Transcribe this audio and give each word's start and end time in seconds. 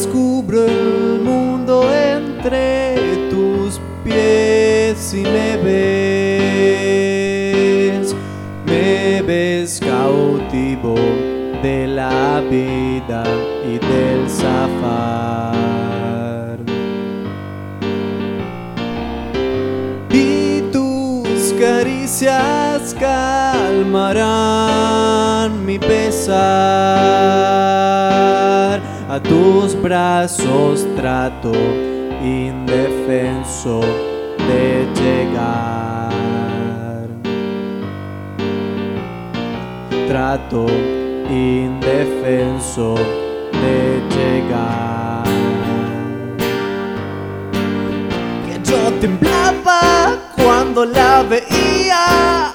descubro 0.00 0.64
el 0.64 1.20
mundo 1.20 1.84
entre 1.92 3.28
tus 3.28 3.78
pies 4.02 5.12
y 5.12 5.20
me 5.24 5.58
ves, 5.58 6.86
me 8.64 9.20
ves 9.20 9.78
cautivo 9.78 10.94
de 11.62 11.86
la 11.86 12.40
vida 12.50 13.24
y 13.62 13.78
del 13.78 14.26
zafar. 14.30 15.80
Y 20.10 20.62
tus 20.72 21.52
caricias 21.60 22.96
calmarán 22.98 24.06
mi 25.66 25.78
pesar. 25.78 27.10
A 29.10 29.18
tus 29.18 29.74
brazos 29.82 30.86
trato 30.94 31.50
indefenso 32.22 33.80
de 34.46 34.86
llegar. 34.94 36.12
Trato 40.06 40.66
indefenso 41.28 42.94
de 43.50 44.00
llegar. 44.14 45.24
Que 48.46 48.70
yo 48.70 48.92
temblaba 49.00 50.20
cuando 50.36 50.84
la 50.84 51.24
veía 51.24 52.54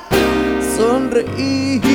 sonreír. 0.77 1.94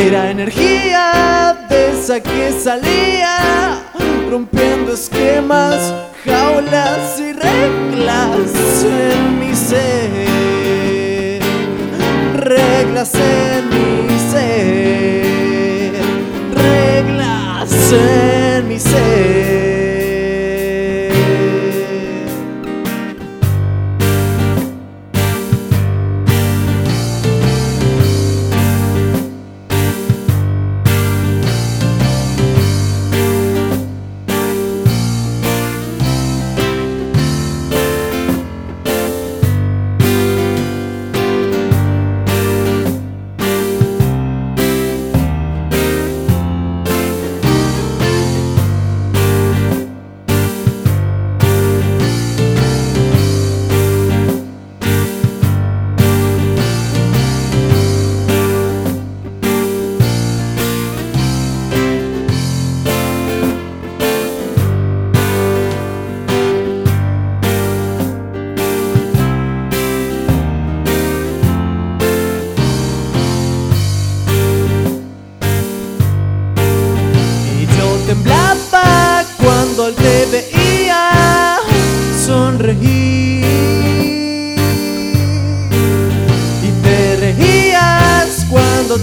Era 0.00 0.30
energía 0.30 1.66
de 1.68 1.90
esa 1.90 2.20
que 2.20 2.52
salía 2.52 3.82
rompiendo 4.30 4.92
esquemas, 4.92 5.92
jaulas 6.24 7.18
y 7.18 7.32
reglas 7.32 8.84
en 8.84 9.40
mi 9.40 9.56
ser. 9.56 11.42
Reglas 12.36 13.12
en 13.16 13.68
mi 14.06 14.18
ser. 14.30 15.94
Reglas 16.54 17.92
en 17.92 18.68
mi 18.68 18.78
ser. 18.78 19.57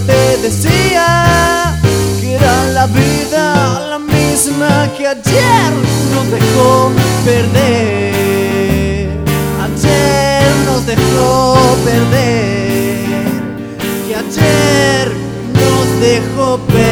te 0.06 0.36
decía 0.42 1.78
que 2.20 2.34
era 2.34 2.64
la 2.72 2.86
vida 2.86 3.80
la 3.90 3.98
misma 3.98 4.90
que 4.96 5.06
ayer 5.06 5.72
nos 6.14 6.30
dejó 6.30 6.92
perder. 7.24 9.10
Ayer 9.66 10.42
nos 10.66 10.86
dejó 10.86 11.76
perder. 11.84 13.06
Que 14.06 14.14
ayer 14.14 15.12
nos 15.54 16.00
dejó 16.00 16.58
perder. 16.66 16.85